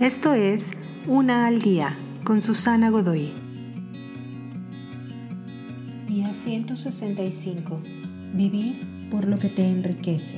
Esto 0.00 0.34
es 0.34 0.72
Una 1.06 1.46
al 1.46 1.62
Día 1.62 1.96
con 2.22 2.42
Susana 2.42 2.90
Godoy. 2.90 3.32
Día 6.06 6.34
165. 6.34 7.80
Vivir 8.34 9.08
por 9.10 9.26
lo 9.26 9.38
que 9.38 9.48
te 9.48 9.66
enriquece. 9.66 10.36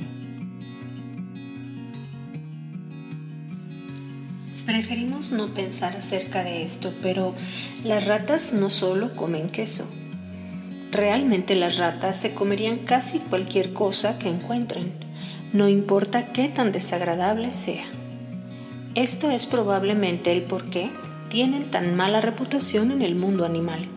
Preferimos 4.65 5.33
no 5.33 5.47
pensar 5.47 5.93
acerca 5.97 6.45
de 6.45 6.63
esto, 6.63 6.93
pero 7.01 7.35
las 7.83 8.07
ratas 8.07 8.53
no 8.53 8.69
solo 8.69 9.13
comen 9.13 9.49
queso. 9.49 9.85
Realmente 10.89 11.55
las 11.55 11.75
ratas 11.75 12.15
se 12.15 12.33
comerían 12.33 12.77
casi 12.77 13.19
cualquier 13.19 13.73
cosa 13.73 14.19
que 14.19 14.29
encuentren, 14.29 14.93
no 15.51 15.67
importa 15.67 16.31
qué 16.31 16.47
tan 16.47 16.71
desagradable 16.71 17.53
sea. 17.53 17.98
Esto 18.99 19.31
es 19.31 19.45
probablemente 19.45 20.33
el 20.33 20.41
por 20.41 20.65
qué 20.65 20.89
tienen 21.29 21.71
tan 21.71 21.95
mala 21.95 22.19
reputación 22.19 22.91
en 22.91 23.01
el 23.01 23.15
mundo 23.15 23.45
animal. 23.45 23.87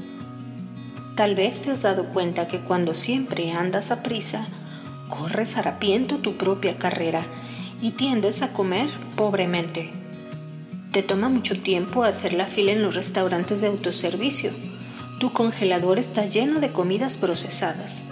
Tal 1.16 1.34
vez 1.34 1.60
te 1.60 1.72
has 1.72 1.82
dado 1.82 2.04
cuenta 2.10 2.46
que 2.46 2.60
cuando 2.60 2.94
siempre 2.94 3.50
andas 3.50 3.90
a 3.90 4.04
prisa, 4.04 4.46
corres 5.08 5.58
harapiento 5.58 6.18
tu 6.18 6.36
propia 6.36 6.78
carrera 6.78 7.24
y 7.80 7.90
tiendes 7.90 8.42
a 8.42 8.52
comer 8.52 8.90
pobremente. 9.16 9.90
Te 10.92 11.02
toma 11.02 11.28
mucho 11.28 11.60
tiempo 11.60 12.04
hacer 12.04 12.32
la 12.32 12.46
fila 12.46 12.70
en 12.70 12.82
los 12.82 12.94
restaurantes 12.94 13.60
de 13.60 13.66
autoservicio. 13.66 14.52
Tu 15.18 15.32
congelador 15.32 15.98
está 15.98 16.26
lleno 16.26 16.60
de 16.60 16.70
comidas 16.70 17.16
procesadas. 17.16 18.04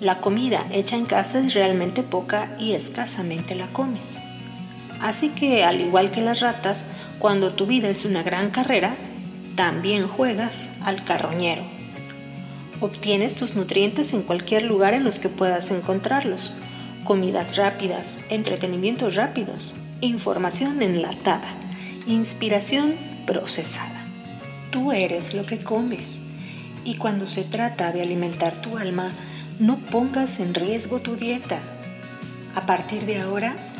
La 0.00 0.22
comida 0.22 0.66
hecha 0.72 0.96
en 0.96 1.04
casa 1.04 1.38
es 1.38 1.52
realmente 1.52 2.02
poca 2.02 2.56
y 2.58 2.72
escasamente 2.72 3.54
la 3.54 3.66
comes. 3.74 4.20
Así 5.00 5.30
que, 5.30 5.64
al 5.64 5.80
igual 5.80 6.10
que 6.10 6.20
las 6.20 6.40
ratas, 6.40 6.86
cuando 7.18 7.52
tu 7.54 7.66
vida 7.66 7.88
es 7.88 8.04
una 8.04 8.22
gran 8.22 8.50
carrera, 8.50 8.96
también 9.56 10.06
juegas 10.06 10.70
al 10.82 11.04
carroñero. 11.04 11.62
Obtienes 12.80 13.34
tus 13.34 13.56
nutrientes 13.56 14.14
en 14.14 14.22
cualquier 14.22 14.62
lugar 14.62 14.94
en 14.94 15.04
los 15.04 15.18
que 15.18 15.28
puedas 15.28 15.70
encontrarlos. 15.70 16.54
Comidas 17.04 17.56
rápidas, 17.56 18.18
entretenimientos 18.30 19.16
rápidos, 19.16 19.74
información 20.00 20.80
enlatada, 20.80 21.48
inspiración 22.06 22.94
procesada. 23.26 24.04
Tú 24.70 24.92
eres 24.92 25.34
lo 25.34 25.44
que 25.44 25.58
comes. 25.58 26.22
Y 26.84 26.96
cuando 26.96 27.26
se 27.26 27.44
trata 27.44 27.92
de 27.92 28.00
alimentar 28.00 28.54
tu 28.62 28.78
alma, 28.78 29.12
no 29.58 29.78
pongas 29.78 30.40
en 30.40 30.54
riesgo 30.54 31.00
tu 31.00 31.16
dieta. 31.16 31.58
A 32.54 32.64
partir 32.64 33.04
de 33.04 33.20
ahora, 33.20 33.56